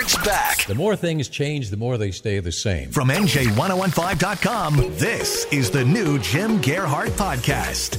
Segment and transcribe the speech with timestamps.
[0.00, 0.64] Gearhart's back.
[0.66, 2.90] The more things change, the more they stay the same.
[2.90, 7.98] From NJ1015.com, this is the new Jim Gearhart Podcast.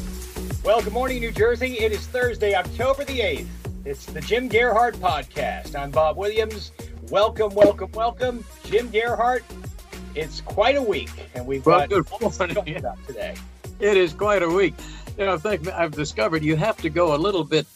[0.64, 1.74] Well, good morning, New Jersey.
[1.80, 3.48] It is Thursday, October the 8th.
[3.86, 5.76] It's the Jim Gearhart Podcast.
[5.80, 6.72] I'm Bob Williams.
[7.10, 8.44] Welcome, welcome, welcome.
[8.66, 9.44] Jim Gearhart.
[10.16, 12.56] It's quite a week, and we've Well, got good almost morning.
[12.56, 13.36] talk about today.
[13.80, 14.74] It is quite a week.
[15.20, 17.68] You know, I think I've discovered you have to go a little bit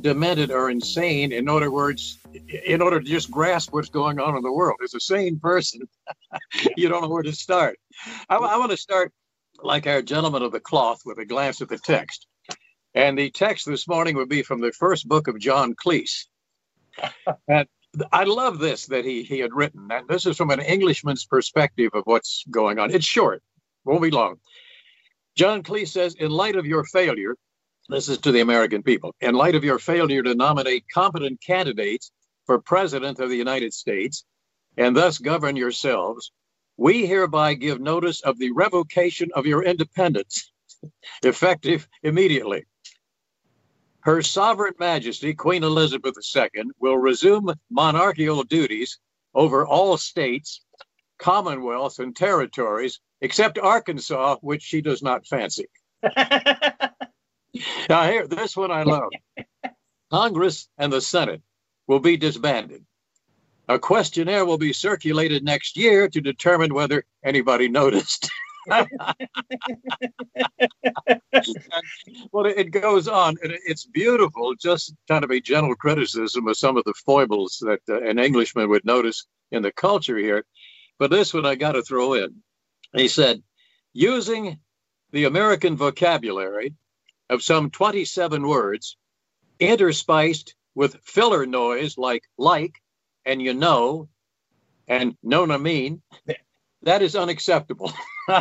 [0.00, 2.18] demented or insane in other words,
[2.64, 4.78] in order to just grasp what's going on in the world.
[4.82, 5.82] As a sane person,
[6.76, 7.78] you don't know where to start.
[8.28, 9.12] I, I want to start
[9.62, 12.26] like our gentleman of the cloth with a glance at the text.
[12.94, 16.26] And the text this morning would be from the first book of John Cleese.
[17.48, 17.66] and
[18.12, 19.88] I love this that he he had written.
[19.90, 22.90] And this is from an Englishman's perspective of what's going on.
[22.94, 23.42] It's short,
[23.84, 24.36] won't be long.
[25.36, 27.36] John Cleese says, in light of your failure,
[27.88, 32.10] this is to the American people, in light of your failure to nominate competent candidates
[32.44, 34.24] for president of the United States
[34.76, 36.32] and thus govern yourselves,
[36.76, 40.50] we hereby give notice of the revocation of your independence,
[41.22, 42.64] effective immediately.
[44.00, 48.98] Her Sovereign Majesty, Queen Elizabeth II, will resume monarchical duties
[49.34, 50.62] over all states,
[51.18, 55.66] commonwealths, and territories except Arkansas, which she does not fancy.
[57.88, 59.10] Now, here, this one I love.
[60.10, 61.42] Congress and the Senate
[61.86, 62.84] will be disbanded.
[63.68, 68.30] A questionnaire will be circulated next year to determine whether anybody noticed.
[72.32, 74.54] well, it goes on, and it's beautiful.
[74.56, 78.68] Just kind of a gentle criticism of some of the foibles that uh, an Englishman
[78.68, 80.44] would notice in the culture here.
[80.98, 82.34] But this one I got to throw in.
[82.94, 83.42] He said,
[83.92, 84.58] using
[85.12, 86.74] the American vocabulary
[87.30, 88.96] of some 27 words,
[89.60, 92.74] interspiced with filler noise like like
[93.24, 94.08] and you know
[94.88, 96.02] and known I mean,
[96.82, 97.92] that is unacceptable.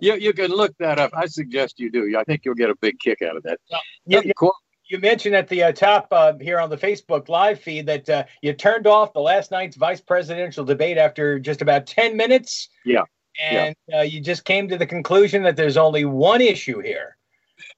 [0.00, 1.12] you, you can look that up.
[1.14, 2.16] I suggest you do.
[2.18, 3.58] I think you'll get a big kick out of that.
[4.06, 4.54] You, you- Quote-
[4.86, 8.24] you mentioned at the uh, top uh, here on the Facebook live feed that uh,
[8.42, 12.68] you turned off the last night's vice presidential debate after just about 10 minutes.
[12.84, 13.04] Yeah,
[13.42, 17.16] And Uh, you just came to the conclusion that there's only one issue here.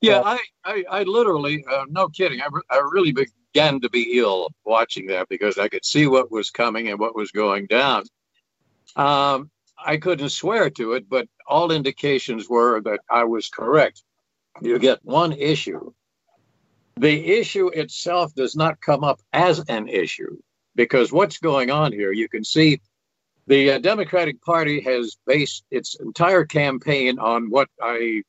[0.00, 4.18] Yeah, I, I, I literally, uh, no kidding, I, re- I really began to be
[4.18, 8.04] ill watching that because I could see what was coming and what was going down.
[8.94, 9.50] Um,
[9.82, 14.02] I couldn't swear to it, but all indications were that I was correct.
[14.62, 15.92] You get one issue.
[16.98, 20.38] The issue itself does not come up as an issue
[20.74, 22.80] because what's going on here, you can see
[23.46, 28.22] the uh, Democratic Party has based its entire campaign on what I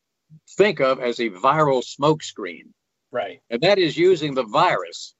[0.57, 2.65] think of as a viral smokescreen,
[3.11, 3.41] Right.
[3.49, 5.15] and that is using the virus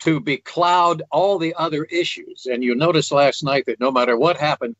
[0.00, 2.46] to becloud all the other issues.
[2.46, 4.74] And you noticed last night that no matter what happened,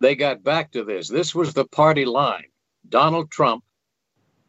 [0.00, 1.08] they got back to this.
[1.08, 2.46] This was the party line.
[2.88, 3.64] Donald Trump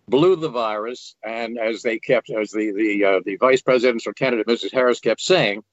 [0.08, 4.48] blew the virus, and as they kept, as the the uh, the vice presidential candidate
[4.48, 4.72] Mrs.
[4.72, 5.64] Harris kept saying,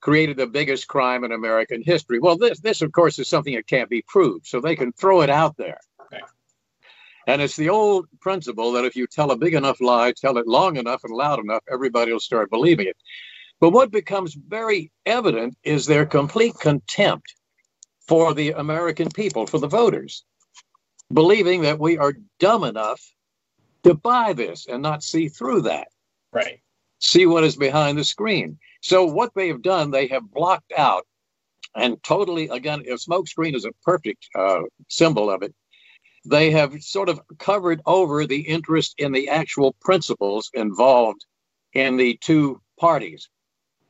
[0.00, 2.18] created the biggest crime in American history.
[2.18, 5.22] Well, this this of course is something that can't be proved, so they can throw
[5.22, 5.78] it out there.
[7.28, 10.48] And it's the old principle that if you tell a big enough lie, tell it
[10.48, 12.96] long enough and loud enough, everybody will start believing it.
[13.60, 17.34] But what becomes very evident is their complete contempt
[18.08, 20.24] for the American people, for the voters,
[21.12, 23.02] believing that we are dumb enough
[23.84, 25.88] to buy this and not see through that
[26.32, 26.60] Right.
[27.00, 28.58] see what is behind the screen.
[28.80, 31.06] So what they have done, they have blocked out
[31.76, 35.54] and totally again, a smoke screen is a perfect uh, symbol of it.
[36.28, 41.24] They have sort of covered over the interest in the actual principles involved
[41.72, 43.30] in the two parties.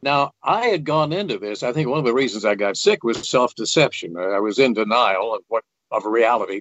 [0.03, 1.65] Now, I had gone into this.
[1.65, 4.17] I think one of the reasons I got sick was self-deception.
[4.17, 6.61] I was in denial of what of reality,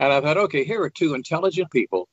[0.00, 2.08] and I thought, okay, here are two intelligent people.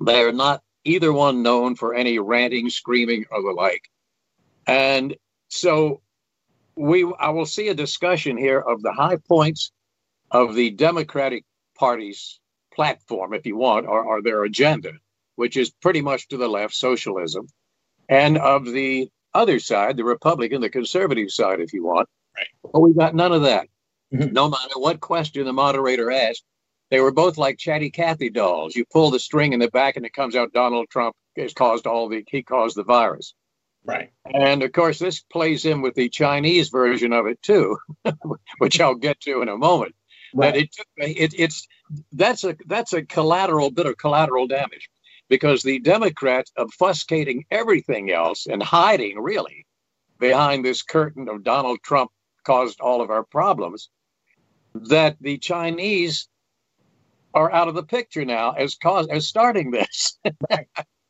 [0.00, 3.82] They are not either one known for any ranting, screaming, or the like.
[4.66, 5.16] And
[5.48, 6.00] so
[6.76, 9.72] we I will see a discussion here of the high points
[10.30, 11.44] of the Democratic
[11.80, 12.38] Party's
[12.74, 14.92] platform, if you want, or, or their agenda,
[15.36, 17.48] which is pretty much to the left, socialism,
[18.06, 22.06] and of the other side, the Republican, the conservative side, if you want.
[22.36, 22.46] Right.
[22.70, 23.66] But we got none of that.
[24.12, 24.32] Mhm.
[24.32, 26.44] No matter what question the moderator asked,
[26.90, 28.76] they were both like chatty Cathy dolls.
[28.76, 31.86] You pull the string in the back, and it comes out Donald Trump has caused
[31.86, 33.32] all the he caused the virus.
[33.84, 34.10] Right.
[34.26, 37.78] And of course, this plays in with the Chinese version of it too,
[38.58, 39.94] which I'll get to in a moment.
[40.34, 41.66] But it, took- it it's
[42.12, 44.88] that's a that's a collateral bit of collateral damage
[45.28, 49.66] because the Democrats obfuscating everything else and hiding really
[50.18, 52.10] behind this curtain of Donald Trump
[52.44, 53.90] caused all of our problems.
[54.74, 56.28] That the Chinese
[57.34, 60.18] are out of the picture now as cause as starting this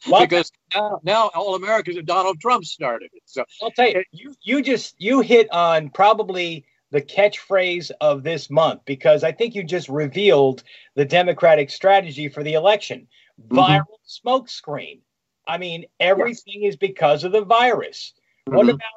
[0.08, 3.22] Well, because now, now all Americans and Donald Trump started it.
[3.26, 8.50] So I'll tell you, you you just you hit on probably the catchphrase of this
[8.50, 10.62] month because I think you just revealed
[10.94, 13.06] the Democratic strategy for the election.
[13.48, 15.00] Viral smokescreen.
[15.46, 18.12] I mean, everything is because of the virus.
[18.46, 18.70] What Mhm.
[18.70, 18.88] about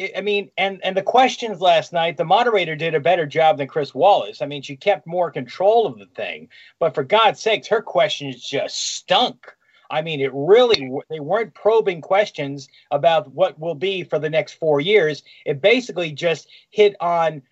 [0.00, 3.58] I- I mean, and and the questions last night, the moderator did a better job
[3.58, 4.42] than Chris Wallace.
[4.42, 6.48] I mean, she kept more control of the thing.
[6.80, 9.54] But for God's sakes, her questions just stunk.
[9.94, 14.54] I mean, it really they weren't probing questions about what will be for the next
[14.54, 15.22] four years.
[15.46, 17.42] It basically just hit on,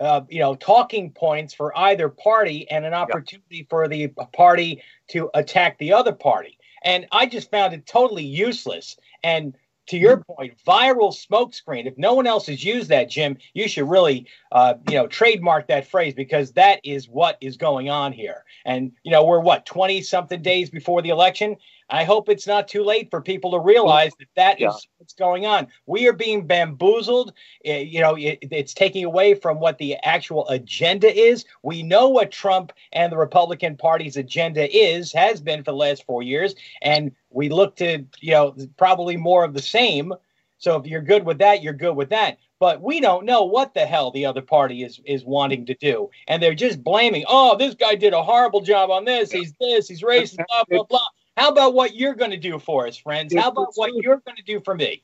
[0.00, 5.28] uh, you know, talking points for either party and an opportunity for the party to
[5.34, 6.56] attack the other party.
[6.84, 8.96] And I just found it totally useless.
[9.24, 9.56] And
[9.88, 11.86] to your point, viral smokescreen.
[11.86, 15.66] If no one else has used that, Jim, you should really, uh, you know, trademark
[15.68, 18.44] that phrase because that is what is going on here.
[18.64, 21.56] And you know, we're what twenty something days before the election.
[21.90, 24.90] I hope it's not too late for people to realize that that is Yeah.
[24.98, 25.68] what's going on.
[25.86, 27.32] We are being bamboozled.
[27.66, 31.44] Uh, you know, it, it's taking away from what the actual agenda is.
[31.62, 36.04] We know what Trump and the Republican Party's agenda is, has been for the last
[36.04, 40.12] four years, and we look to, you know, probably more of the same.
[40.58, 42.38] So if you're good with that, you're good with that.
[42.60, 46.10] But we don't know what the hell the other party is is wanting to do,
[46.26, 47.24] and they're just blaming.
[47.28, 49.30] Oh, this guy did a horrible job on this.
[49.30, 49.86] He's this.
[49.88, 50.44] He's racist.
[50.48, 51.06] Blah blah blah.
[51.38, 53.32] How about what you're going to do for us, friends?
[53.32, 55.02] How about what you're going to do for me?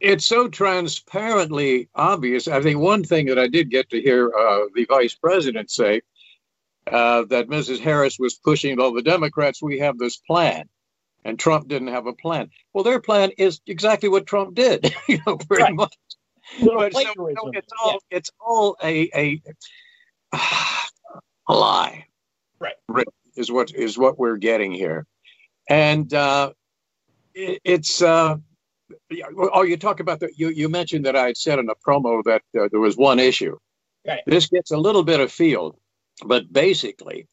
[0.00, 2.48] it's so transparently obvious.
[2.48, 6.00] I think one thing that I did get to hear uh, the vice president say
[6.90, 7.80] uh, that Mrs.
[7.80, 10.68] Harris was pushing, all the Democrats, we have this plan.
[11.26, 12.48] And Trump didn't have a plan.
[12.72, 15.74] Well, their plan is exactly what Trump did, you know, pretty Right.
[15.74, 15.94] much.
[16.64, 17.36] But so, plagiarism.
[17.42, 19.42] so it's all it's all a a
[21.46, 22.06] a lie.
[22.58, 23.06] Right.
[23.36, 25.06] Is what is what we're getting here,
[25.70, 26.52] and uh,
[27.34, 28.02] it, it's.
[28.02, 28.36] Uh,
[29.54, 30.30] oh, you talk about the.
[30.36, 33.18] You you mentioned that I had said in a promo that uh, there was one
[33.18, 33.56] issue.
[34.06, 34.20] Right.
[34.26, 35.76] This gets a little bit of field,
[36.26, 37.26] but basically,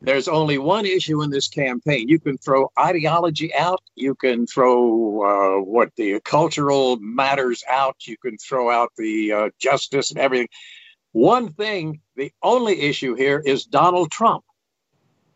[0.00, 2.08] there's only one issue in this campaign.
[2.08, 3.80] You can throw ideology out.
[3.94, 7.96] You can throw uh, what the cultural matters out.
[8.06, 10.48] You can throw out the uh, justice and everything.
[11.12, 14.44] One thing, the only issue here is Donald Trump.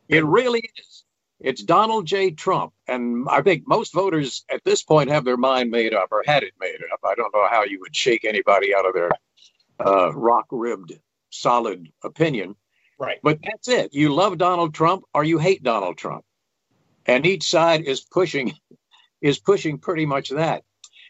[0.09, 1.05] It really is.
[1.41, 2.33] It's Donald J.
[2.33, 2.73] Trump.
[2.89, 6.43] And I think most voters at this point have their mind made up or had
[6.43, 7.01] it made up.
[7.05, 9.11] I don't know how you would shake anybody out of their
[9.85, 10.99] uh, rock ribbed,
[11.31, 12.57] solid opinion.
[12.99, 13.19] Right.
[13.23, 13.95] But that's it.
[13.95, 16.25] You love Donald Trump or you hate Donald Trump.
[17.07, 18.55] And each side is pushing
[19.21, 20.63] is pushing pretty much that.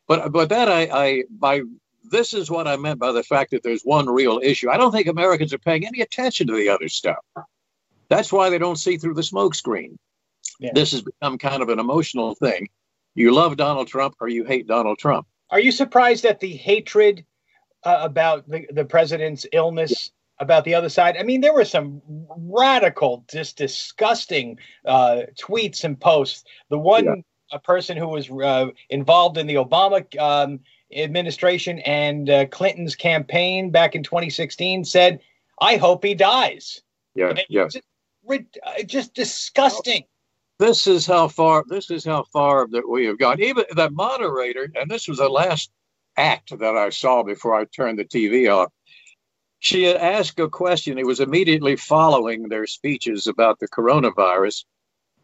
[0.06, 1.62] But but that I, I by
[2.10, 4.70] this is what I meant by the fact that there's one real issue.
[4.70, 7.18] I don't think Americans are paying any attention to the other stuff.
[8.08, 9.96] That's why they don't see through the smokescreen.
[10.58, 10.70] Yeah.
[10.74, 12.68] This has become kind of an emotional thing.
[13.14, 15.26] You love Donald Trump or you hate Donald Trump.
[15.50, 17.24] Are you surprised at the hatred
[17.84, 20.10] uh, about the, the president's illness?
[20.40, 22.00] About the other side, I mean, there were some
[22.36, 26.44] radical, just disgusting uh, tweets and posts.
[26.70, 27.14] The one Yeah.
[27.50, 30.60] a person who was uh, involved in the Obama um,
[30.94, 35.18] administration and uh, Clinton's campaign back in 2016 said,
[35.60, 36.82] "I hope he dies."
[37.16, 37.66] Yeah, yeah.
[37.66, 37.84] Just,
[38.30, 40.04] uh, just disgusting.
[40.58, 43.40] This is how far this is how far that we have gone.
[43.40, 45.70] Even the moderator, and this was the last
[46.16, 48.72] act that I saw before I turned the TV off.
[49.60, 50.98] She had asked a question.
[50.98, 54.64] It was immediately following their speeches about the coronavirus,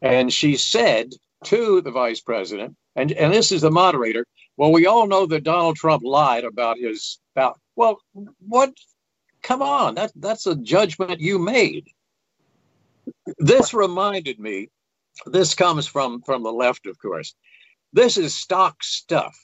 [0.02, 1.10] and she said
[1.44, 4.26] to the vice president, and and this is the moderator.
[4.56, 7.58] Well, we all know that Donald Trump lied about his about.
[7.74, 7.98] Well,
[8.38, 8.72] what?
[9.42, 11.88] Come on, that that's a judgment you made.
[13.38, 14.68] This reminded me
[15.26, 17.34] this comes from from the left of course
[17.92, 19.36] this is stock stuff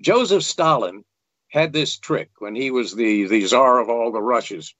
[0.00, 1.04] joseph stalin
[1.50, 4.74] had this trick when he was the the czar of all the Russias.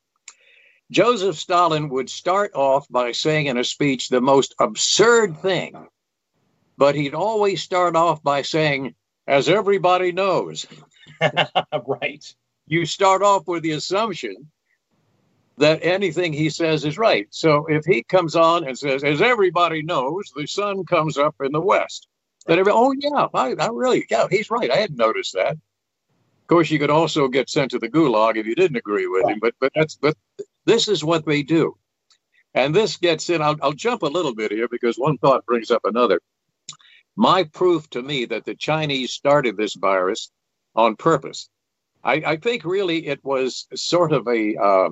[0.91, 5.87] joseph stalin would start off by saying in a speech the most absurd thing
[6.77, 8.95] but he'd always start off by saying
[9.27, 10.67] as everybody knows.
[11.87, 12.35] right.
[12.67, 14.51] You start off with the assumption
[15.59, 17.27] that anything he says is right.
[17.31, 21.53] So if he comes on and says, as everybody knows, the sun comes up in
[21.53, 22.09] the west,
[22.47, 24.71] then every, oh yeah, I, I really, yeah, he's right.
[24.71, 25.53] I hadn't noticed that.
[25.53, 29.29] Of course, you could also get sent to the gulag if you didn't agree with
[29.29, 30.17] him, but but that's but
[30.65, 31.77] this is what they do.
[32.55, 35.71] And this gets in, I'll, I'll jump a little bit here because one thought brings
[35.71, 36.21] up another.
[37.17, 40.31] My proof to me that the Chinese started this virus
[40.75, 41.49] on purpose.
[42.05, 44.89] I, I think really it was sort of a, uh,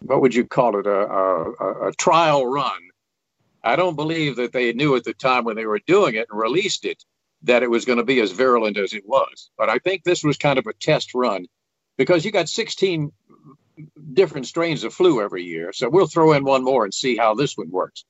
[0.00, 2.80] what would you call it, a, a, a trial run.
[3.62, 6.40] I don't believe that they knew at the time when they were doing it and
[6.40, 7.02] released it
[7.42, 9.50] that it was going to be as virulent as it was.
[9.56, 11.46] But I think this was kind of a test run
[11.96, 13.12] because you got 16
[14.12, 15.72] different strains of flu every year.
[15.72, 18.04] So we'll throw in one more and see how this one works.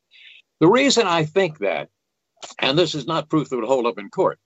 [0.61, 1.89] The reason I think that,
[2.59, 4.39] and this is not proof that would hold up in court,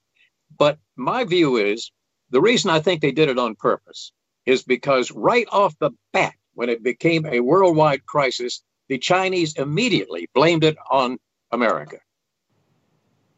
[0.57, 1.91] but my view is
[2.29, 4.11] the reason I think they did it on purpose
[4.45, 10.29] is because right off the bat, when it became a worldwide crisis, the Chinese immediately
[10.33, 11.17] blamed it on
[11.51, 11.97] America.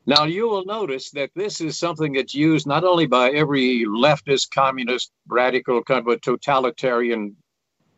[0.08, 4.52] Now, you will notice that this is something that's used not only by every leftist,
[4.52, 7.36] communist, radical, kind of totalitarian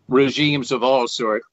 [0.07, 1.45] regimes of all sorts.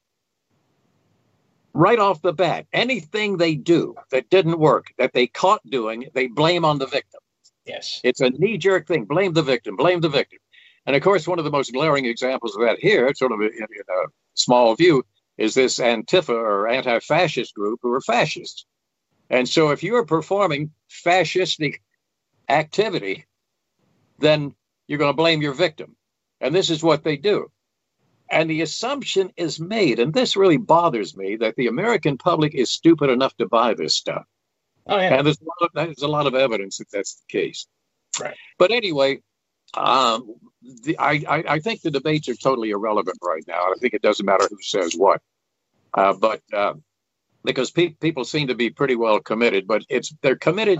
[1.73, 6.27] Right off the bat, anything they do that didn't work, that they caught doing, they
[6.27, 7.19] blame on the victim.
[7.65, 7.99] Yes.
[8.05, 9.03] It's a knee jerk thing.
[9.03, 10.39] Blame the victim, blame the victim.
[10.85, 13.47] And of course, one of the most glaring examples of that here, sort of in,
[13.47, 15.03] in a small view,
[15.37, 18.65] is this Antifa or anti fascist group who are fascists.
[19.29, 20.71] And so if you're performing
[21.05, 21.81] fascistic
[22.47, 23.25] activity,
[24.19, 24.53] then
[24.87, 25.95] you're going to blame your victim.
[26.39, 27.51] And this is what they do.
[28.29, 32.71] And the assumption is made, and this really bothers me, that the American public is
[32.71, 34.23] stupid enough to buy this stuff.
[34.87, 35.15] Oh, yeah.
[35.15, 37.67] And there's a, lot of, there's a lot of evidence that that's the case.
[38.19, 38.35] Right.
[38.57, 39.21] But anyway,
[39.73, 40.35] um,
[40.83, 43.61] the, I, I, I, think the debates are totally irrelevant right now.
[43.61, 45.21] I think it doesn't matter who says what.
[45.93, 46.73] Uh, but uh,
[47.43, 50.79] because pe- people seem to be pretty well committed, but it's they're committed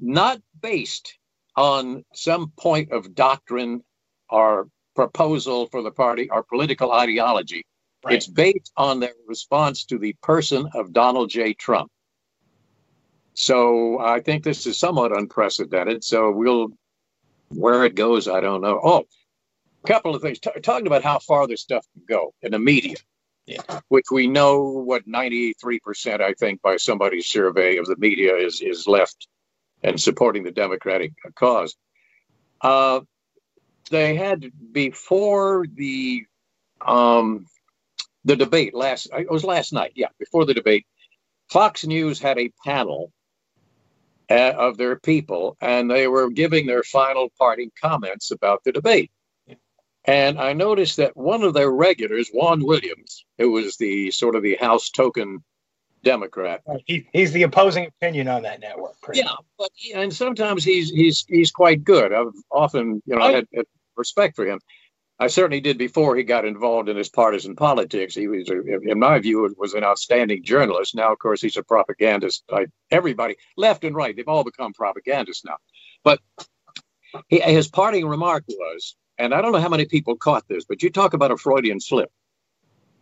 [0.00, 1.18] not based
[1.56, 3.82] on some point of doctrine
[4.30, 7.64] or proposal for the party or political ideology.
[8.04, 8.14] Right.
[8.14, 11.54] It's based on their response to the person of Donald J.
[11.54, 11.90] Trump.
[13.34, 16.02] So I think this is somewhat unprecedented.
[16.02, 16.68] So we'll,
[17.48, 18.80] where it goes, I don't know.
[18.82, 19.04] Oh,
[19.84, 20.38] a couple of things.
[20.38, 22.96] T- talking about how far this stuff can go in the media,
[23.46, 23.80] yeah.
[23.88, 28.86] which we know what 93%, I think, by somebody's survey of the media is, is
[28.86, 29.28] left
[29.82, 31.76] and supporting the Democratic cause.
[32.60, 33.00] Uh,
[33.90, 36.24] they had before the
[36.86, 37.46] um,
[38.24, 40.86] the debate last it was last night yeah before the debate
[41.48, 43.12] fox news had a panel
[44.30, 49.10] uh, of their people and they were giving their final parting comments about the debate
[50.04, 54.42] and i noticed that one of their regulars juan williams who was the sort of
[54.42, 55.42] the house token
[56.04, 61.24] democrat he, he's the opposing opinion on that network yeah but and sometimes he's he's
[61.28, 63.32] he's quite good i've often you know oh.
[63.34, 63.64] had, had
[63.98, 64.60] respect for him.
[65.20, 68.14] I certainly did before he got involved in his partisan politics.
[68.14, 70.94] He was, in my view, was an outstanding journalist.
[70.94, 72.44] Now, of course, he's a propagandist.
[72.50, 75.56] Like everybody, left and right, they've all become propagandists now.
[76.04, 76.20] But
[77.26, 80.82] he, his parting remark was, and I don't know how many people caught this, but
[80.82, 82.12] you talk about a Freudian slip.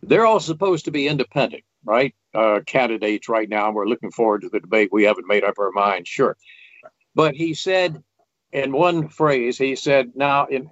[0.01, 2.15] They're all supposed to be independent, right?
[2.33, 3.71] Uh, candidates right now.
[3.71, 4.89] We're looking forward to the debate.
[4.91, 6.35] We haven't made up our mind, sure.
[7.13, 8.03] But he said
[8.51, 10.69] in one phrase, he said, "Now, in,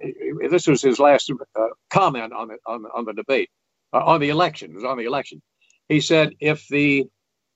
[0.50, 3.50] this was his last uh, comment on the on, on the debate,
[3.92, 4.70] uh, on the election.
[4.70, 5.42] It was on the election.
[5.88, 7.06] He said, if the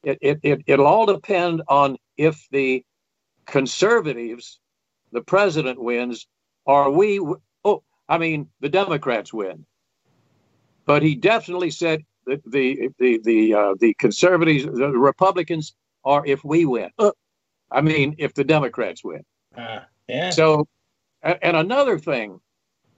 [0.02, 2.84] it, it, it it'll all depend on if the
[3.46, 4.60] conservatives,
[5.12, 6.26] the president wins,
[6.64, 7.18] or we.
[7.64, 9.64] Oh, I mean, the Democrats win.
[10.84, 15.74] But he definitely said that the the the uh, the conservatives, the Republicans,
[16.04, 16.90] are if we win.
[16.98, 17.12] Uh,
[17.70, 19.24] I mean, if the Democrats win.
[19.56, 19.80] Uh.
[20.10, 20.30] Yeah.
[20.30, 20.66] So,
[21.22, 22.40] and another thing,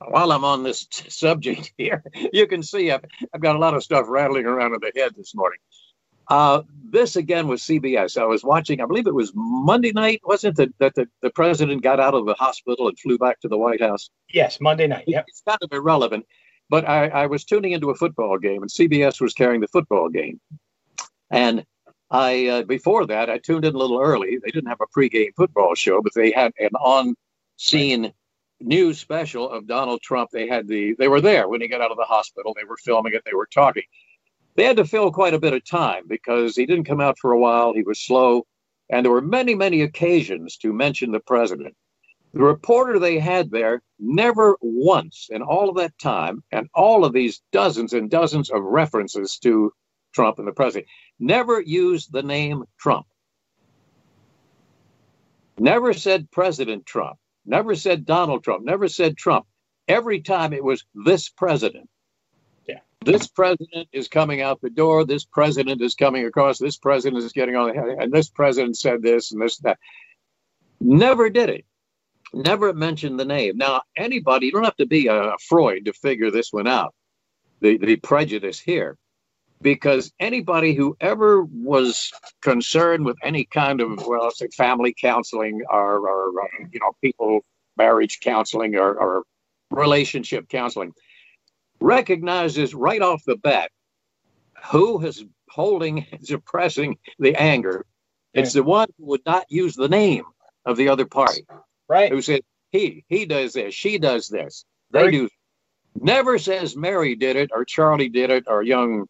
[0.08, 2.02] while I'm on this t- subject here,
[2.32, 3.04] you can see I've,
[3.34, 5.58] I've got a lot of stuff rattling around in the head this morning.
[6.28, 8.20] Uh, this again was CBS.
[8.20, 11.30] I was watching, I believe it was Monday night, wasn't it, that, that the, the
[11.30, 14.08] president got out of the hospital and flew back to the White House?
[14.32, 15.04] Yes, Monday night.
[15.06, 15.24] Yep.
[15.28, 16.24] It's kind of irrelevant.
[16.70, 20.08] But I, I was tuning into a football game, and CBS was carrying the football
[20.08, 20.40] game.
[21.30, 21.66] And
[22.12, 24.38] I uh, before that I tuned in a little early.
[24.44, 28.12] They didn't have a pregame football show, but they had an on-scene
[28.60, 30.28] news special of Donald Trump.
[30.30, 32.54] They had the they were there when he got out of the hospital.
[32.54, 33.22] They were filming it.
[33.24, 33.84] They were talking.
[34.56, 37.32] They had to fill quite a bit of time because he didn't come out for
[37.32, 37.72] a while.
[37.72, 38.46] He was slow,
[38.90, 41.74] and there were many many occasions to mention the president.
[42.34, 47.14] The reporter they had there never once in all of that time, and all of
[47.14, 49.72] these dozens and dozens of references to
[50.12, 50.86] Trump and the president,
[51.18, 53.06] never used the name Trump.
[55.58, 59.46] Never said President Trump, never said Donald Trump, never said Trump.
[59.88, 61.88] Every time it was this president.
[62.66, 62.78] Yeah.
[63.04, 65.04] This president is coming out the door.
[65.04, 66.58] This president is coming across.
[66.58, 67.96] This president is getting on the head.
[67.98, 69.78] And this president said this and this and that.
[70.80, 71.64] Never did it.
[72.32, 73.56] Never mentioned the name.
[73.56, 76.94] Now, anybody, you don't have to be a Freud to figure this one out,
[77.60, 78.96] the, the prejudice here
[79.62, 85.98] because anybody who ever was concerned with any kind of well say family counseling or,
[85.98, 87.40] or uh, you know people
[87.76, 89.22] marriage counseling or, or
[89.70, 90.92] relationship counseling
[91.80, 93.70] recognizes right off the bat
[94.70, 97.84] who is holding suppressing the anger.
[98.34, 100.24] It's the one who would not use the name
[100.64, 101.46] of the other party.
[101.88, 102.10] Right.
[102.10, 104.64] Who said he he does this she does this.
[104.90, 105.28] They Very- do.
[105.94, 109.06] Never says mary did it or charlie did it or young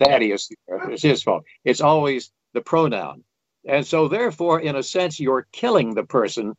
[0.00, 1.44] Thaddeus, it's his fault.
[1.64, 3.24] It's always the pronoun.
[3.66, 6.54] And so, therefore, in a sense, you're killing the person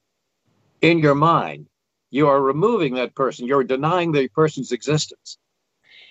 [0.82, 1.68] in your mind.
[2.12, 3.48] You are removing that person.
[3.48, 5.38] You're denying the person's existence.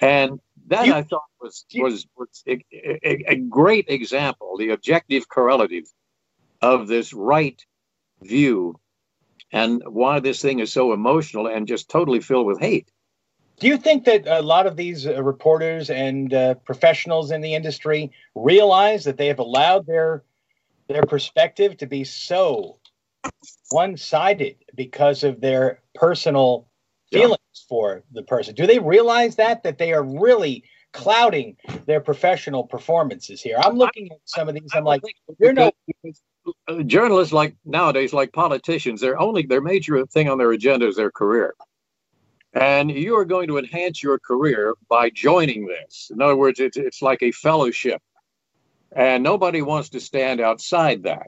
[0.01, 5.29] And that You- I thought was was, was a, a, a great example, the objective
[5.29, 5.85] correlative
[6.63, 7.61] of this right
[8.23, 8.81] view
[9.53, 12.91] and why this thing is so emotional and just totally filled with hate.
[13.59, 17.55] Do you think that a lot of these uh, reporters and uh, professionals in the
[17.55, 20.25] industry realize that they have allowed their
[20.89, 22.79] their perspective to be so
[23.71, 26.69] one-sided because of their personal
[27.11, 27.21] Yeah.
[27.21, 28.55] feelings for the person?
[28.55, 31.57] Do they realize that that they are really clouding
[31.87, 33.57] their professional performances here?
[33.59, 34.75] I'm looking at some of these.
[34.75, 35.03] I'm like,
[35.39, 35.73] you're no
[36.69, 40.97] uh, journalists like nowadays like politicians their only their major thing on their agenda is
[40.97, 41.55] their career
[42.55, 46.11] and you are going to enhance your career by joining this.
[46.13, 48.01] In other words it's, it's like a fellowship.
[48.97, 51.27] And nobody wants to stand outside that.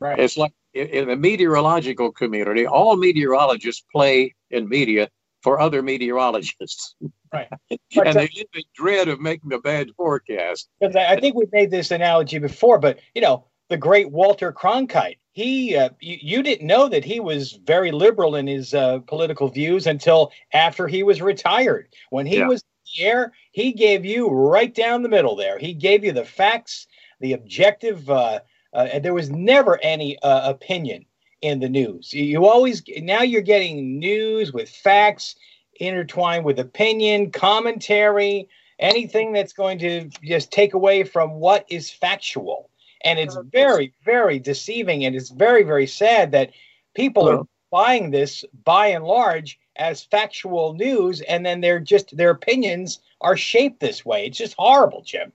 [0.00, 0.18] Right.
[0.18, 5.08] it's like in, the meteorological community all meteorologists play in media
[5.42, 6.94] for other meteorologists.
[7.32, 7.46] Right.
[7.70, 10.68] and uh, they live in dread of making a bad forecast.
[10.80, 15.19] Because I think we've made this analogy before, but you know, the great Walter Cronkite,
[15.32, 19.48] he, uh, you, you didn't know that he was very liberal in his uh, political
[19.48, 21.88] views until after he was retired.
[22.10, 22.48] When he Yeah.
[22.48, 25.58] was in the air, he gave you right down the middle there.
[25.58, 26.86] He gave you the facts,
[27.20, 28.40] the objective, uh,
[28.72, 31.04] uh, and there was never any uh, opinion
[31.42, 32.12] in the news.
[32.12, 35.36] You- You always now you're getting news with facts
[35.80, 42.69] intertwined with opinion, commentary, anything that's going to just take away from what is factual.
[43.04, 45.04] And it's very, very deceiving.
[45.04, 46.50] And it's very, very sad that
[46.94, 51.20] people are buying this by and large as factual news.
[51.22, 54.26] And then they're just, their opinions are shaped this way.
[54.26, 55.32] It's just horrible, Jim.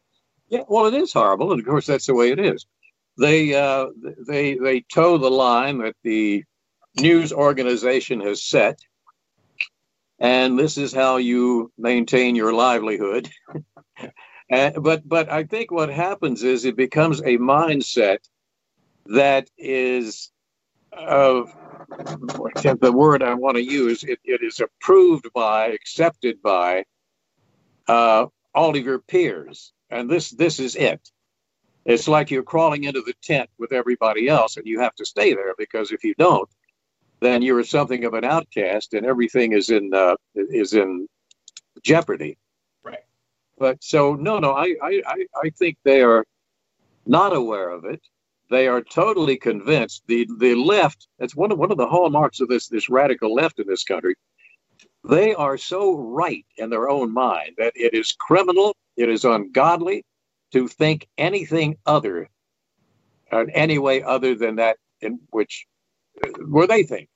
[0.49, 2.65] Yeah, well, it is horrible, and of course that's the way it is.
[3.17, 3.87] They uh,
[4.27, 6.43] they they toe the line that the
[6.99, 8.79] news organization has set,
[10.19, 13.29] and this is how you maintain your livelihood.
[14.49, 18.19] and, but but I think what happens is it becomes a mindset
[19.07, 20.31] that is
[20.91, 21.53] of
[22.81, 24.03] the word I want to use.
[24.03, 26.85] It, it is approved by, accepted by
[27.87, 31.11] uh, all of your peers and this this is it
[31.85, 35.33] it's like you're crawling into the tent with everybody else and you have to stay
[35.33, 36.49] there because if you don't
[37.19, 41.07] then you're something of an outcast and everything is in uh, is in
[41.81, 42.37] jeopardy.
[43.65, 45.01] But so no no I, I
[45.45, 46.23] i think they are
[47.05, 48.01] not aware of it
[48.51, 52.47] they are totally convinced the the left that's one of one of the hallmarks of
[52.47, 54.15] this this radical left in this country
[55.07, 60.03] they are so right in their own mind that it is criminal, it is ungodly
[60.51, 62.29] to think anything other,
[63.31, 65.65] uh, any way other than that in which
[66.47, 67.09] where they think.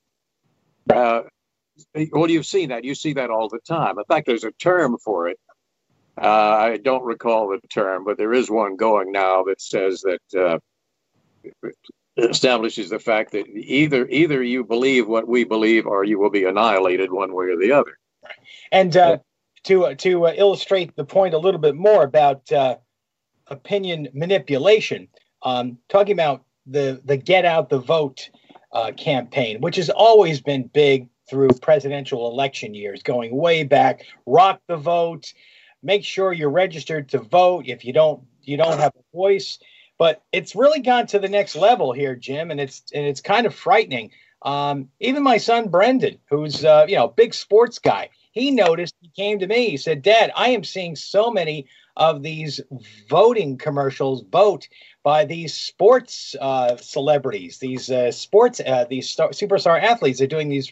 [0.92, 1.22] Uh,
[2.12, 2.84] well, you've seen that.
[2.84, 3.98] You see that all the time.
[3.98, 5.40] In fact, there's a term for it.
[6.22, 10.40] Uh, I don't recall the term, but there is one going now that says that
[10.40, 10.60] uh,
[12.18, 16.46] establishes the fact that either either you believe what we believe, or you will be
[16.46, 17.98] annihilated one way or the other.
[18.72, 19.18] And uh,
[19.64, 22.78] to to uh, illustrate the point a little bit more about uh,
[23.48, 25.08] opinion manipulation,
[25.44, 28.30] um, talking about the the get out the vote
[28.72, 34.06] uh, campaign, which has always been big through presidential election years, going way back.
[34.26, 35.32] Rock the vote,
[35.84, 37.66] make sure you're registered to vote.
[37.68, 39.60] If you don't, you don't have a voice.
[39.98, 43.46] But it's really gone to the next level here, Jim, and it's and it's kind
[43.46, 44.12] of frightening.
[44.44, 48.96] Um, even my son Brendan, who's uh, you know big sports guy, he noticed.
[49.02, 49.70] He came to me.
[49.70, 52.62] He said, "Dad, I am seeing so many of these
[53.10, 54.70] voting commercials vote
[55.04, 60.20] by these sports uh, celebrities, these uh, sports, uh, these star- superstar athletes.
[60.20, 60.72] They're doing these,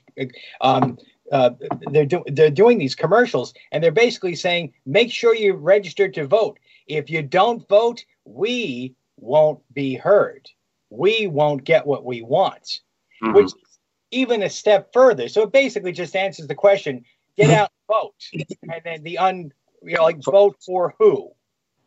[0.61, 0.97] um,
[1.31, 1.51] uh,
[1.91, 6.25] they're, do- they're doing these commercials, and they're basically saying, make sure you register to
[6.25, 6.59] vote.
[6.87, 10.49] If you don't vote, we won't be heard.
[10.89, 12.81] We won't get what we want,
[13.21, 13.33] mm-hmm.
[13.33, 13.79] which is
[14.11, 15.27] even a step further.
[15.27, 17.03] So it basically just answers the question:
[17.35, 19.51] get out and vote, and then the un
[19.83, 21.31] you know, like vote for who?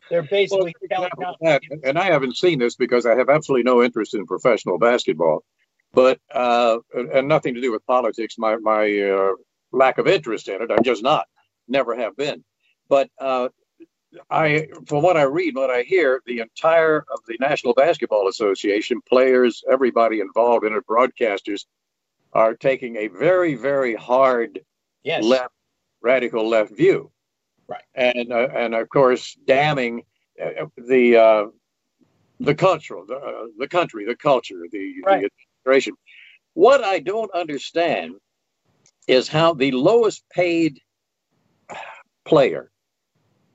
[0.09, 4.13] They're basically well, telling and I haven't seen this because I have absolutely no interest
[4.13, 5.43] in professional basketball,
[5.93, 8.37] but uh, and nothing to do with politics.
[8.37, 9.33] My my uh,
[9.71, 11.27] lack of interest in it, I'm just not,
[11.67, 12.43] never have been.
[12.89, 13.49] But uh,
[14.29, 18.99] I, from what I read, what I hear, the entire of the National Basketball Association,
[19.07, 21.65] players, everybody involved in it, broadcasters,
[22.33, 24.59] are taking a very, very hard
[25.03, 25.23] yes.
[25.23, 25.53] left,
[26.01, 27.11] radical left view.
[27.67, 27.83] Right.
[27.95, 30.03] And uh, and of course, damning
[30.43, 31.45] uh, the uh,
[32.41, 35.21] the cultural, the, uh, the country, the culture, the, right.
[35.21, 35.29] the
[35.65, 35.95] administration.
[36.53, 38.15] What I don't understand
[39.07, 40.79] is how the lowest paid
[42.25, 42.71] player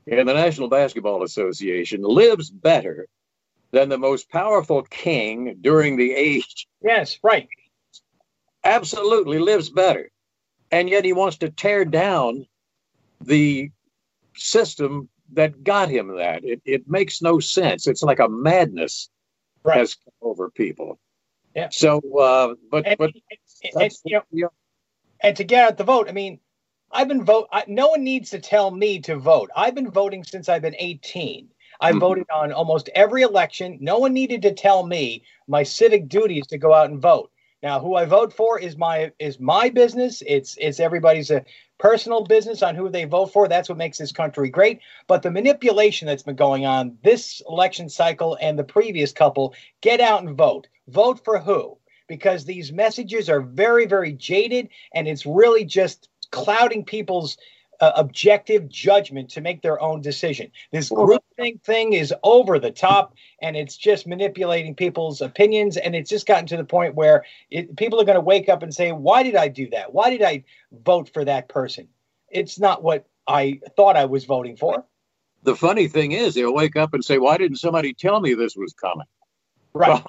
[0.07, 3.07] in the National Basketball Association lives better
[3.73, 6.67] than the most powerful king during the age.
[6.83, 7.49] Yes, right.
[8.65, 10.11] Absolutely lives better.
[10.71, 12.47] And yet he wants to tear down
[13.21, 13.71] the
[14.37, 16.45] system that got him that.
[16.45, 17.87] It, it makes no sense.
[17.87, 19.11] It's like a madness
[19.65, 19.79] right.
[19.79, 20.99] has come over people.
[21.57, 21.69] Yeah.
[21.73, 23.13] So, uh, but and, but
[23.75, 24.53] and, and, you know,
[25.21, 26.39] and to get out the vote, I mean,
[26.93, 27.49] I've been vote.
[27.51, 29.51] I, no one needs to tell me to vote.
[29.57, 31.49] I've been voting since I've been 18.
[31.81, 31.99] I mm-hmm.
[31.99, 33.79] voted on almost every election.
[33.81, 37.31] No one needed to tell me my civic duty is to go out and vote.
[37.63, 40.23] Now, who I vote for is my is my business.
[40.27, 41.45] It's it's everybody's a
[41.79, 43.49] personal business on who they vote for.
[43.49, 44.81] That's what makes this country great.
[45.07, 50.01] But the manipulation that's been going on this election cycle and the previous couple, get
[50.01, 50.69] out and vote.
[50.89, 51.79] Vote for who?
[52.09, 57.37] Because these messages are very, very jaded and it's really just clouding people's
[57.81, 60.51] uh, objective judgment to make their own decision.
[60.73, 65.77] This groupthink thing is over the top, and it's just manipulating people's opinions.
[65.77, 68.63] And it's just gotten to the point where it, people are going to wake up
[68.63, 69.93] and say, "Why did I do that?
[69.93, 71.89] Why did I vote for that person?"
[72.31, 74.85] It's not what I thought I was voting for.
[75.43, 78.57] The funny thing is, they'll wake up and say, "Why didn't somebody tell me this
[78.57, 79.07] was coming?"
[79.75, 80.03] Right.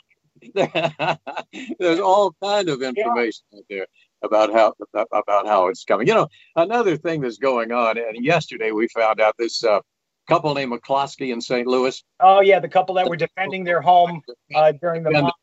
[0.54, 3.58] There's all kind of information yeah.
[3.58, 3.88] out there
[4.22, 4.74] about how
[5.12, 6.08] about how it's coming.
[6.08, 9.80] You know, another thing that's going on, and yesterday we found out this uh,
[10.28, 11.68] couple named McCloskey in St.
[11.68, 12.04] Louis.
[12.20, 14.22] Oh yeah, the couple that were defending their home
[14.56, 15.34] uh, during the mob.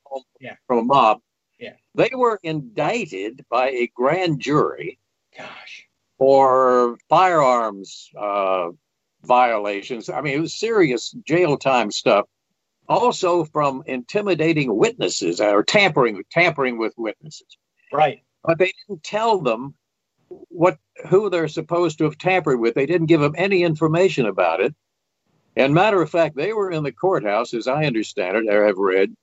[0.40, 0.54] Yeah.
[0.66, 1.20] from a mob.
[1.58, 4.98] Yeah, they were indicted by a grand jury.
[5.36, 5.86] Gosh,
[6.18, 8.68] for firearms uh,
[9.22, 10.08] violations.
[10.08, 12.26] I mean, it was serious jail time stuff.
[12.86, 17.56] Also, from intimidating witnesses or tampering tampering with witnesses.
[17.92, 19.74] Right but they didn't tell them
[20.28, 20.78] what
[21.08, 22.74] who they're supposed to have tampered with.
[22.74, 24.74] They didn't give them any information about it.
[25.56, 28.76] And matter of fact, they were in the courthouse, as I understand it, or have
[28.76, 29.14] read,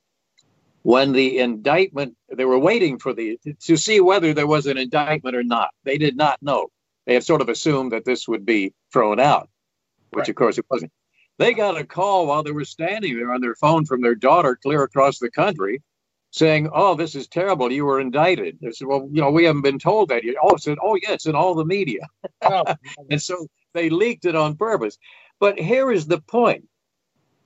[0.82, 2.16] when the indictment.
[2.34, 5.70] They were waiting for the to see whether there was an indictment or not.
[5.84, 6.68] They did not know.
[7.06, 9.48] They had sort of assumed that this would be thrown out,
[10.10, 10.28] which right.
[10.28, 10.92] of course it wasn't.
[11.38, 14.56] They got a call while they were standing there on their phone from their daughter
[14.62, 15.82] clear across the country
[16.32, 17.70] saying, "Oh, this is terrible.
[17.70, 20.56] You were indicted." They said, "Well, you know, we haven't been told that yet." Oh,
[20.56, 22.00] said, "Oh, yeah, it's in all the media,"
[22.42, 22.64] oh.
[23.10, 24.98] and so they leaked it on purpose.
[25.38, 26.68] But here is the point,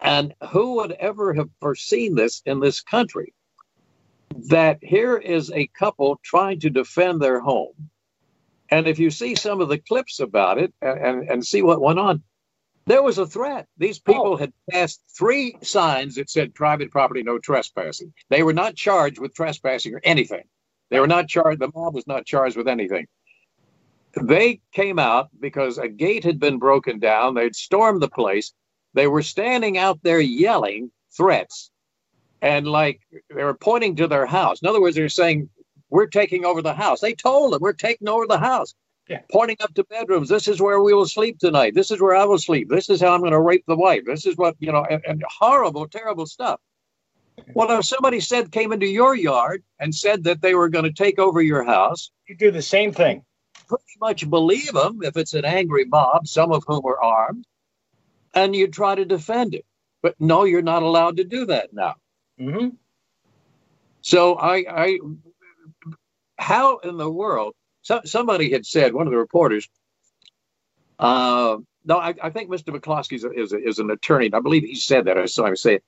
[0.00, 3.34] and who would ever have foreseen this in this country?
[4.48, 7.90] That here is a couple trying to defend their home,
[8.70, 11.80] and if you see some of the clips about it and, and, and see what
[11.80, 12.22] went on,
[12.86, 13.66] there was a threat.
[13.76, 14.12] These oh.
[14.12, 14.36] people oh.
[14.36, 18.12] had passed three signs that said private property, no trespassing.
[18.30, 20.44] They were not charged with trespassing or anything.
[20.90, 23.06] They were not charged, the mob was not charged with anything.
[24.14, 27.34] They came out because a gate had been broken down.
[27.34, 28.52] They'd stormed the place.
[28.94, 31.70] They were standing out there yelling threats
[32.40, 33.00] and like
[33.34, 34.62] they were pointing to their house.
[34.62, 35.48] In other words, they're saying,
[35.90, 37.00] We're taking over the house.
[37.00, 38.74] They told them, We're taking over the house
[39.08, 39.20] yeah.
[39.30, 40.28] pointing up to bedrooms.
[40.28, 41.74] This is where we will sleep tonight.
[41.74, 42.68] This is where I will sleep.
[42.68, 44.02] This is how I'm going to rape the wife.
[44.04, 46.60] This is what, you know, and, and horrible, terrible stuff.
[47.54, 50.92] Well, if somebody said came into your yard and said that they were going to
[50.92, 53.22] take over your house, you do the same thing.
[53.68, 57.46] Pretty much believe them if it's an angry mob, some of whom are armed,
[58.34, 59.66] and you try to defend it.
[60.02, 61.96] But no, you're not allowed to do that now.
[62.40, 62.68] Mm-hmm.
[64.00, 64.98] So I, I
[66.38, 67.54] how in the world?
[67.86, 69.68] So, somebody had said, one of the reporters,
[70.98, 72.76] uh, no, I, I, think Mr.
[72.76, 74.28] McCloskey is, is, is, an attorney.
[74.32, 75.16] I believe he said that.
[75.16, 75.84] I saw him say it,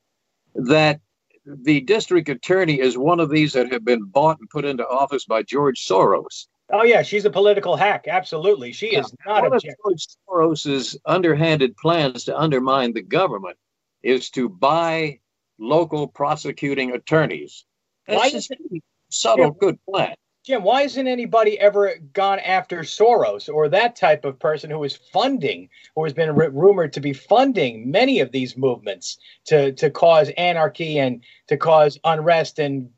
[0.55, 1.01] that
[1.45, 5.25] the district attorney is one of these that have been bought and put into office
[5.25, 6.47] by George Soros.
[6.73, 8.07] Oh yeah, she's a political hack.
[8.07, 9.01] Absolutely, she yeah.
[9.01, 9.43] is not.
[9.43, 13.57] One of George Soros's underhanded plans to undermine the government
[14.05, 15.19] is to buy
[15.59, 17.65] local prosecuting attorneys.
[18.07, 20.15] That's Why is it subtle, Jim, good plan?
[20.49, 24.97] Jim, why isn't anybody ever gone after Soros or that type of person who is
[24.97, 29.91] funding, or has been r- rumored to be funding many of these movements to to
[29.91, 32.89] cause anarchy and to cause unrest and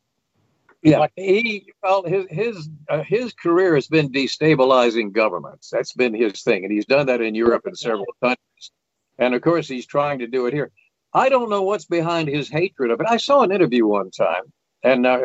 [0.83, 5.71] yeah, he well his his uh, his career has been destabilizing governments.
[5.71, 8.71] That's been his thing, and he's done that in Europe and several countries.
[9.19, 10.71] And of course, he's trying to do it here.
[11.13, 13.09] I don't know what's behind his hatred of it.
[13.11, 14.45] I saw an interview one time,
[14.85, 15.19] and uh,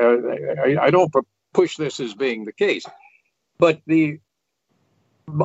[0.65, 1.13] I, I, don't
[1.55, 2.85] push this as being the case,
[3.57, 4.19] but the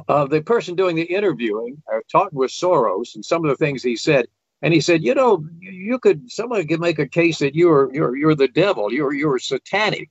[0.09, 3.83] uh, the person doing the interviewing uh, talked with Soros, and some of the things
[3.83, 4.27] he said
[4.63, 8.17] and he said, you know, you could someone could make a case that you're you're
[8.17, 10.09] you're the devil, you're you're satanic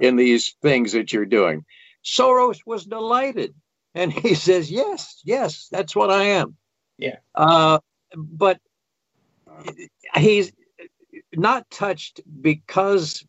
[0.00, 1.64] in these things that you're doing.
[2.04, 3.54] Soros was delighted,
[3.94, 6.56] and he says, yes, yes, that's what I am.
[6.98, 7.16] Yeah.
[7.34, 7.78] Uh,
[8.14, 8.60] but
[10.16, 10.52] he's
[11.34, 13.24] not touched because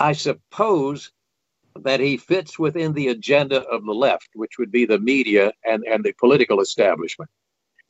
[0.00, 1.12] I suppose
[1.76, 5.84] that he fits within the agenda of the left, which would be the media and,
[5.84, 7.30] and the political establishment.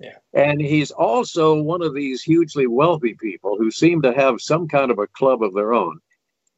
[0.01, 0.16] Yeah.
[0.35, 4.90] And he's also one of these hugely wealthy people who seem to have some kind
[4.90, 6.01] of a club of their own.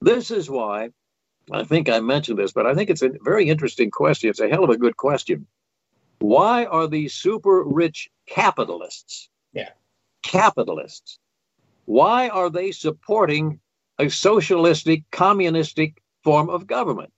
[0.00, 0.90] This is why
[1.50, 4.30] I think I mentioned this, but I think it's a very interesting question.
[4.30, 5.46] It's a hell of a good question.
[6.20, 9.28] Why are these super rich capitalists?
[9.52, 9.70] Yeah.
[10.22, 11.18] Capitalists.
[11.84, 13.60] Why are they supporting
[13.98, 17.12] a socialistic, communistic form of government?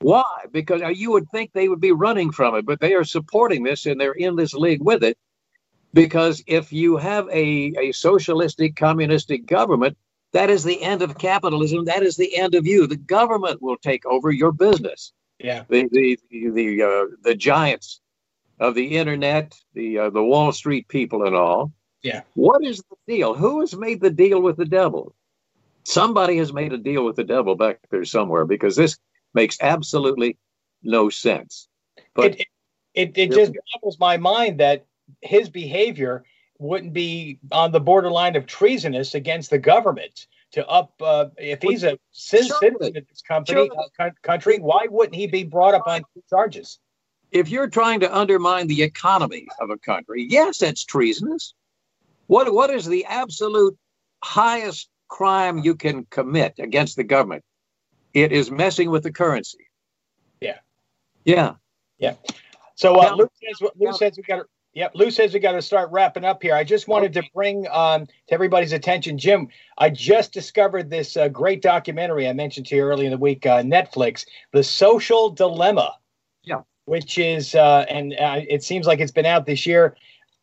[0.00, 0.44] Why?
[0.52, 3.86] Because you would think they would be running from it, but they are supporting this
[3.86, 5.16] and they're in this league with it.
[5.92, 9.96] Because if you have a, a socialistic, communistic government,
[10.32, 11.84] that is the end of capitalism.
[11.84, 12.86] That is the end of you.
[12.86, 15.12] The government will take over your business.
[15.38, 15.62] Yeah.
[15.68, 18.00] The the the the, uh, the giants
[18.58, 21.72] of the internet, the uh, the Wall Street people, and all.
[22.02, 22.22] Yeah.
[22.34, 23.34] What is the deal?
[23.34, 25.14] Who has made the deal with the devil?
[25.84, 28.96] Somebody has made a deal with the devil back there somewhere because this
[29.34, 30.38] makes absolutely
[30.82, 31.68] no sense.
[32.14, 32.46] But it,
[32.94, 34.86] it, it just boggles my mind that
[35.20, 36.24] his behavior
[36.58, 41.82] wouldn't be on the borderline of treasonous against the government to up uh, if he's
[41.82, 43.68] a citizen of this company
[43.98, 46.78] uh, country why wouldn't he be brought up on charges?
[47.32, 51.54] If you're trying to undermine the economy of a country yes that's treasonous.
[52.28, 53.76] What what is the absolute
[54.22, 57.44] highest crime you can commit against the government
[58.14, 59.68] it is messing with the currency.
[60.40, 60.58] Yeah.
[61.24, 61.54] Yeah.
[61.98, 62.14] Yeah.
[62.76, 64.44] So uh, Lou says, Lou says we got to.
[64.76, 66.52] Yep, Lou says we got to start wrapping up here.
[66.52, 67.24] I just wanted okay.
[67.24, 69.46] to bring um, to everybody's attention, Jim.
[69.78, 73.46] I just discovered this uh, great documentary I mentioned to you earlier in the week,
[73.46, 75.94] uh, Netflix, "The Social Dilemma."
[76.42, 79.96] Yeah, which is, uh, and uh, it seems like it's been out this year.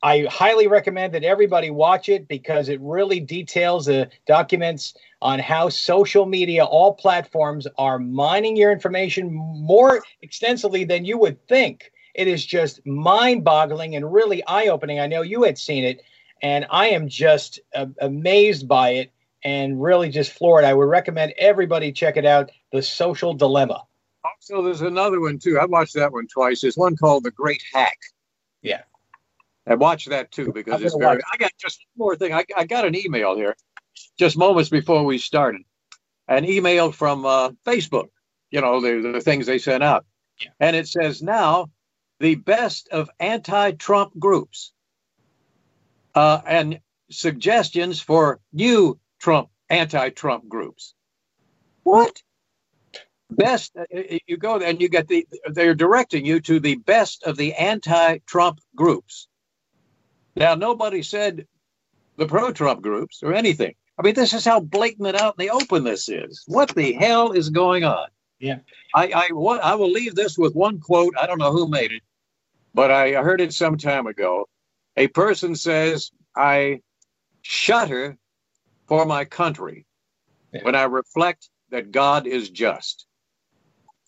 [0.03, 5.69] I highly recommend that everybody watch it because it really details the documents on how
[5.69, 11.91] social media, all platforms, are mining your information more extensively than you would think.
[12.15, 14.99] It is just mind boggling and really eye opening.
[14.99, 16.01] I know you had seen it,
[16.41, 19.11] and I am just uh, amazed by it
[19.43, 20.65] and really just floored.
[20.65, 23.83] I would recommend everybody check it out The Social Dilemma.
[24.23, 25.59] Also, there's another one too.
[25.59, 26.61] I watched that one twice.
[26.61, 27.97] There's one called The Great Hack.
[28.61, 28.81] Yeah.
[29.71, 31.21] I watched that too because it's very.
[31.31, 32.33] I got just one more thing.
[32.33, 33.55] I, I got an email here
[34.19, 35.61] just moments before we started,
[36.27, 38.07] an email from uh, Facebook.
[38.49, 40.05] You know the, the things they sent out,
[40.41, 40.49] yeah.
[40.59, 41.71] and it says now
[42.19, 44.73] the best of anti-Trump groups
[46.15, 46.79] uh, and
[47.09, 50.93] suggestions for new Trump anti-Trump groups.
[51.83, 52.21] What?
[53.29, 53.85] Best uh,
[54.27, 58.59] you go and you get the they're directing you to the best of the anti-Trump
[58.75, 59.29] groups.
[60.35, 61.47] Now, nobody said
[62.17, 63.75] the pro Trump groups or anything.
[63.97, 66.43] I mean, this is how blatant and out in the open this is.
[66.47, 68.07] What the hell is going on?
[68.39, 68.59] Yeah.
[68.95, 71.13] I, I, what, I will leave this with one quote.
[71.19, 72.01] I don't know who made it,
[72.73, 74.47] but I heard it some time ago.
[74.97, 76.81] A person says, I
[77.41, 78.17] shudder
[78.87, 79.85] for my country
[80.51, 80.63] yeah.
[80.63, 83.05] when I reflect that God is just.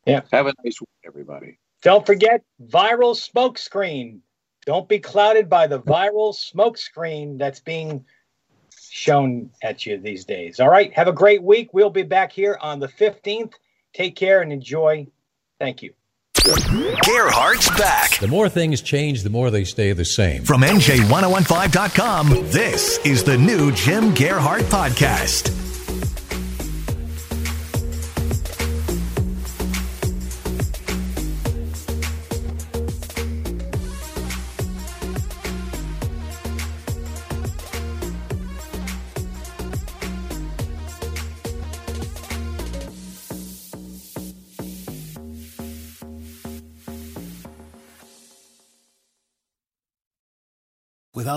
[0.06, 0.22] Yeah.
[0.32, 1.60] Have a nice week, everybody.
[1.82, 4.20] Don't forget viral smokescreen.
[4.66, 8.06] Don't be clouded by the viral smokescreen that's being
[8.90, 10.60] shown at you these days.
[10.60, 10.94] All right.
[10.94, 11.74] Have a great week.
[11.74, 13.54] We'll be back here on the 15th
[13.94, 15.08] Take care and enjoy.
[15.60, 15.94] Thank you.
[16.36, 18.20] Gearhart's back.
[18.20, 20.44] The more things change, the more they stay the same.
[20.44, 25.63] From NJ1015.com, this is the new Jim Gearhart Podcast.